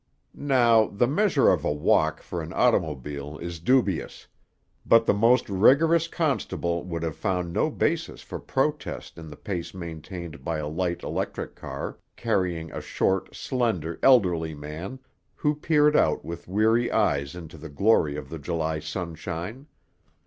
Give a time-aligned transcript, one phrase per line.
[0.33, 4.25] Now, the measure of a walk for an automobile is dubious;
[4.83, 9.75] but the most rigorous constable could have found no basis for protest in the pace
[9.75, 14.97] maintained by a light electric car, carrying a short, slender, elderly man,
[15.35, 19.67] who peered out with weary eyes into the glory of the July sunshine.